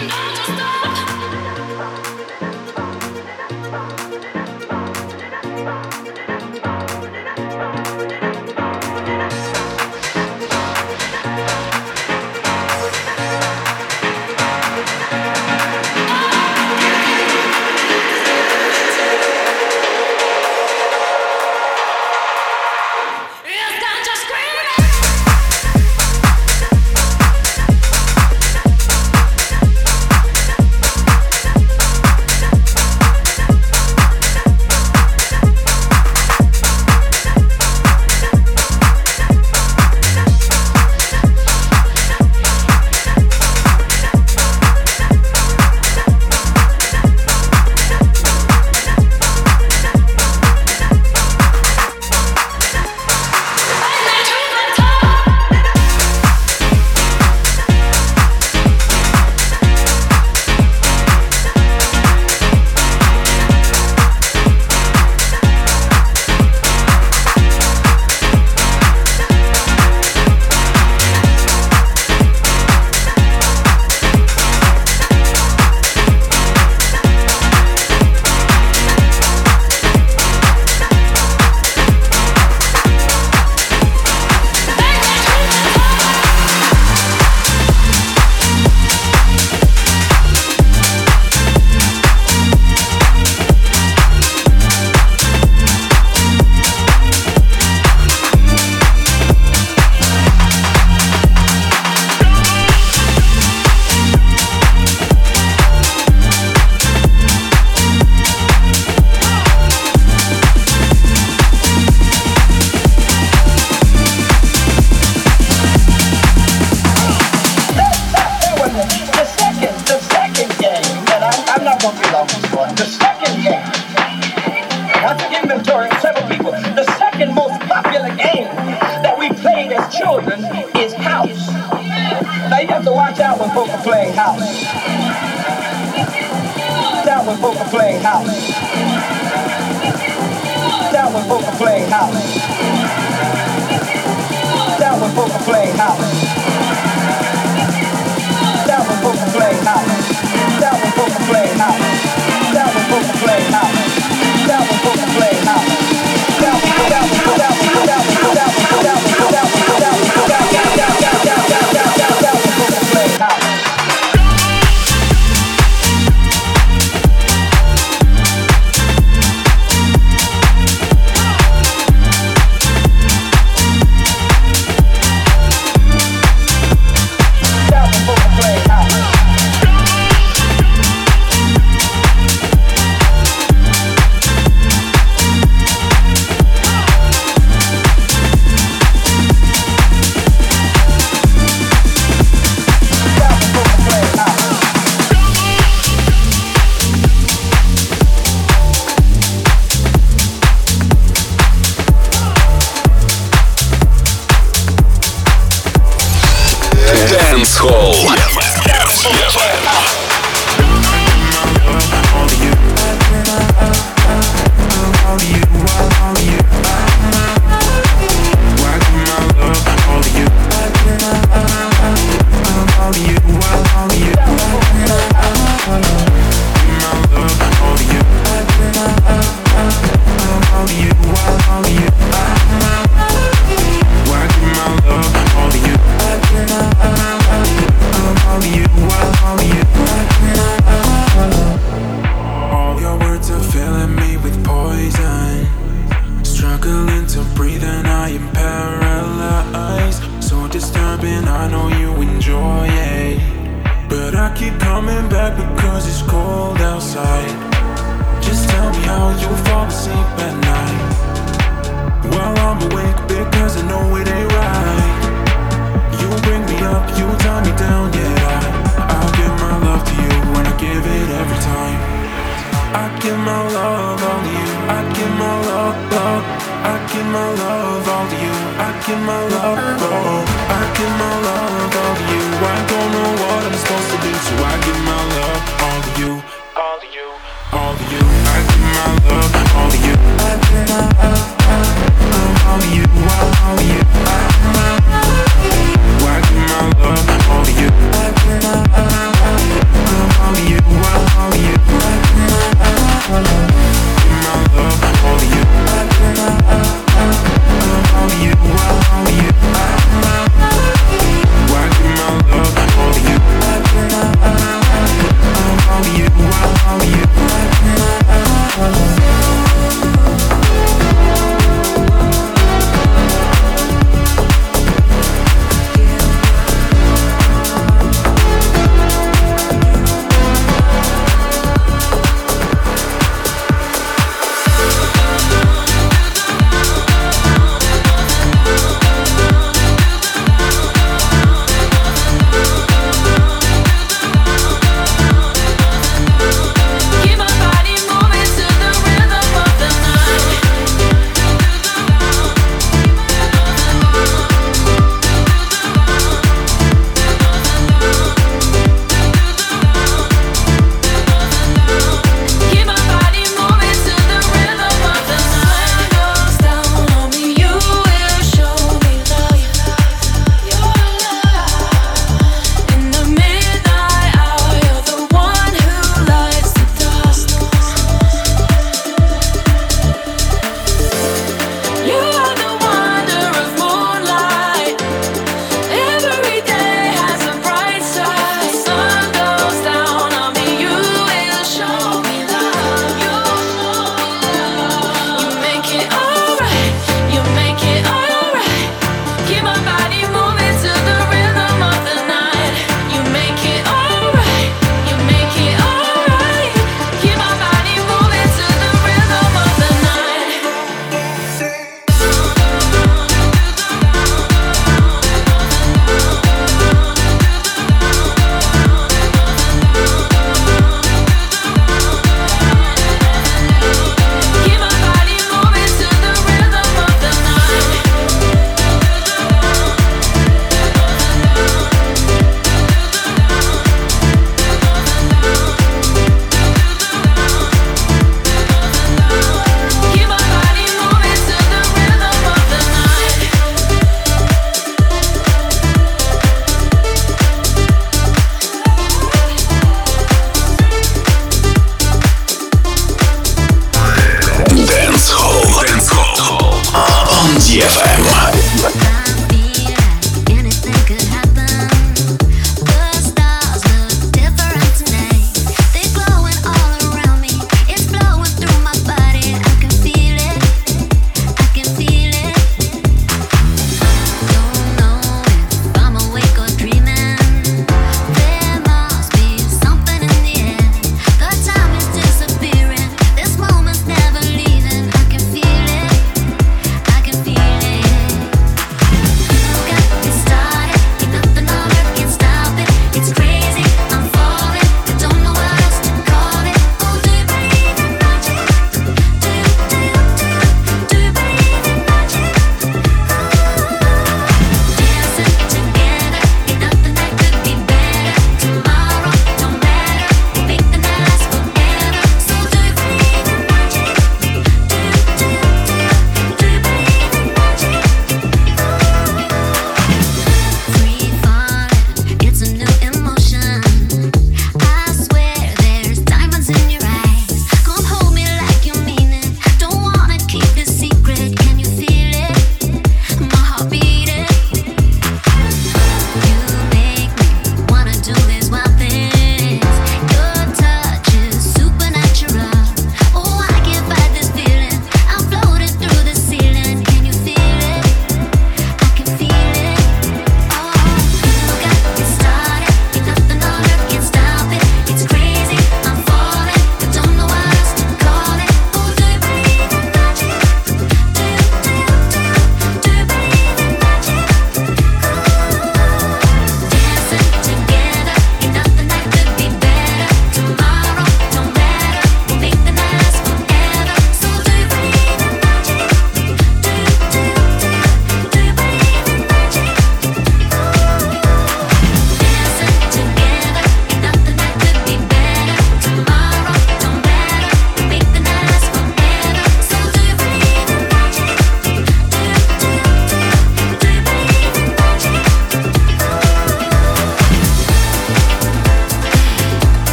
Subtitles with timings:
[0.00, 0.97] I'm just a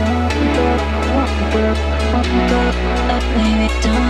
[0.00, 1.74] Oh,
[3.34, 4.07] baby, don't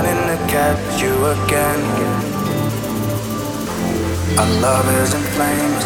[0.00, 1.80] running to catch you again.
[4.40, 5.84] Our love is in flames,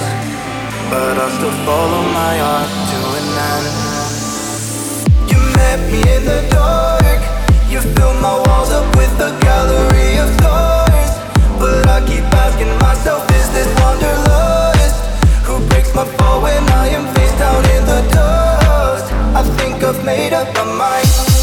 [0.91, 3.69] but I'll still follow my heart to an end.
[5.31, 7.21] You met me in the dark,
[7.71, 11.11] you filled my walls up with a gallery of stars.
[11.59, 14.97] But I keep asking myself, is this wanderlust?
[15.47, 19.07] Who breaks my fall when I am face down in the dust?
[19.35, 21.34] I think I've made up my mind.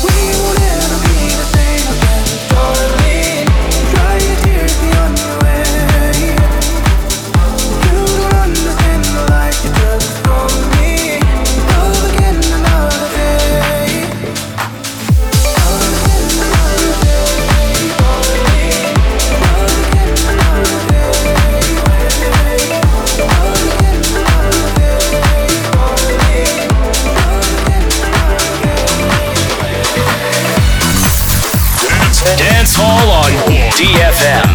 [34.22, 34.51] DFM.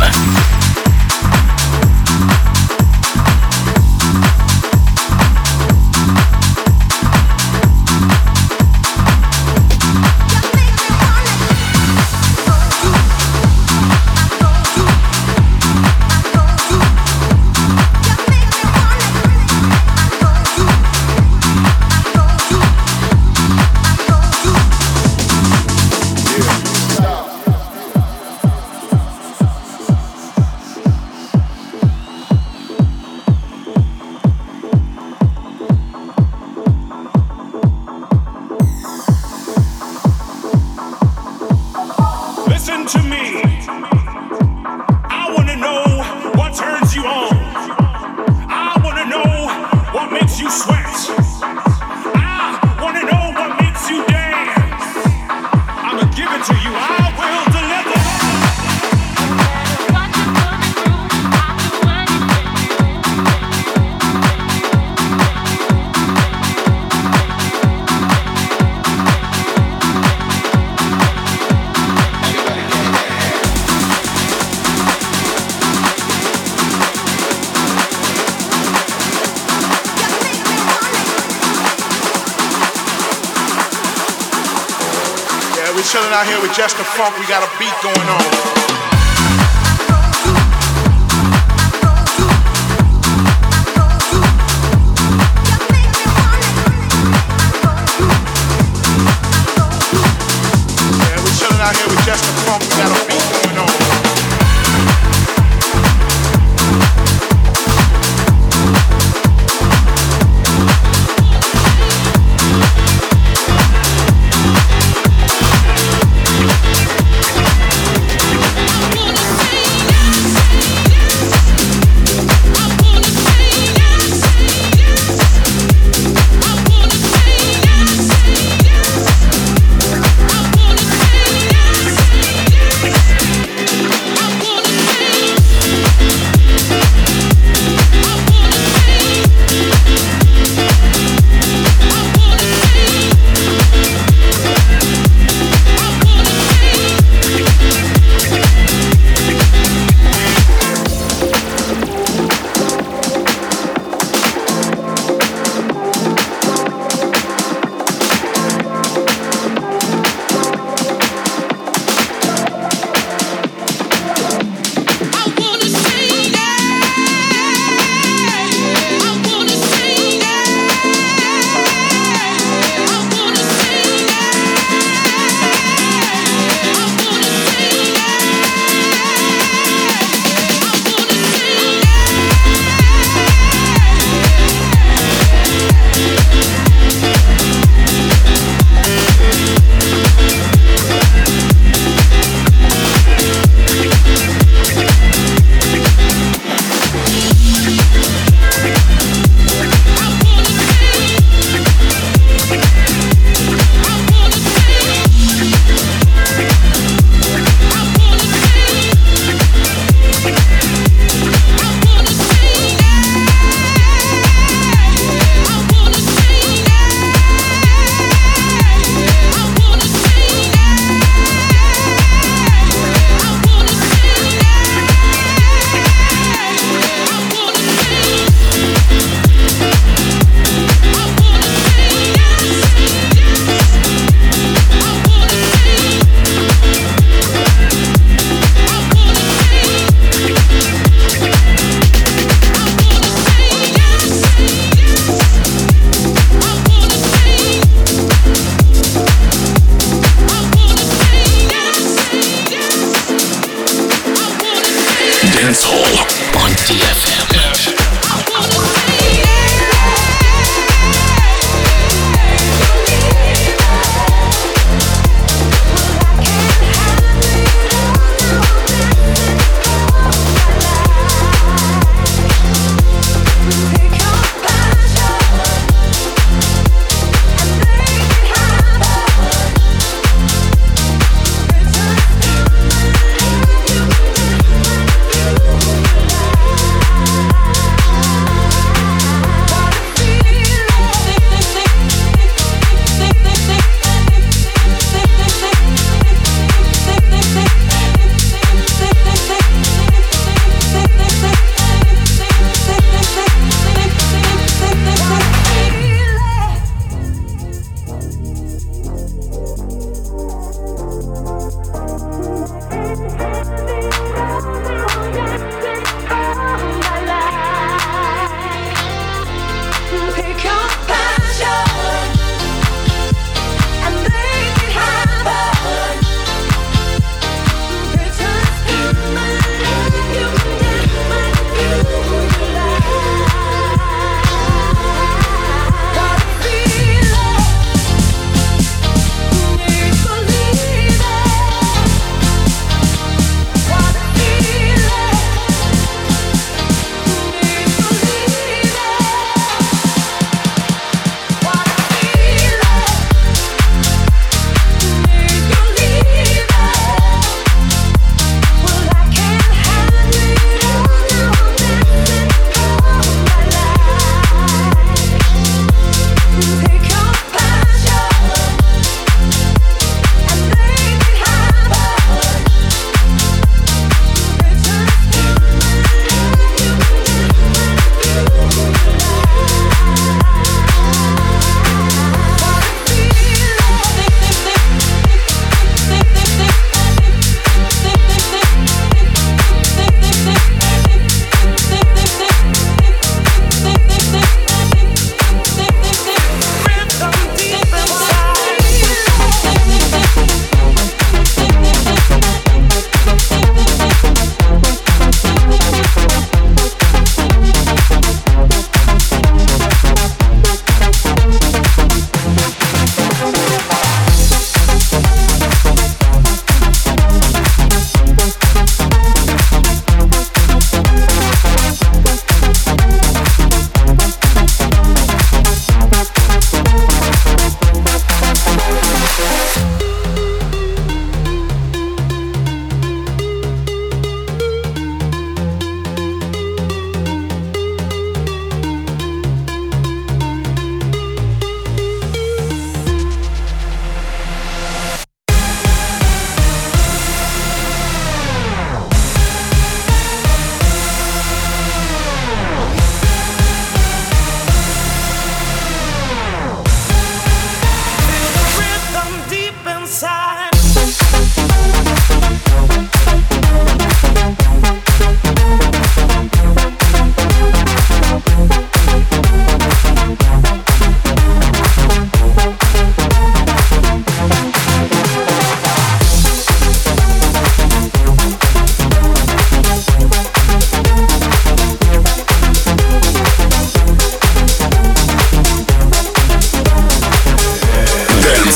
[86.57, 87.19] Just the funk.
[87.19, 88.36] We got a beat going on.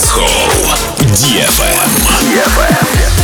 [0.01, 0.49] Dancehall
[1.13, 1.77] DFM.
[2.25, 3.20] DFM.